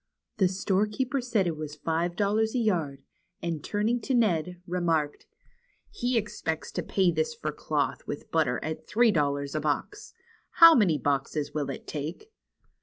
[0.37, 3.03] The storekeeper said it was five dol lars a yard,
[3.39, 5.27] and turning to Ned, remarked:
[5.91, 10.15] "He expects to pay this for cloth with butter at three dollars a box.
[10.53, 12.31] How many boxes will it take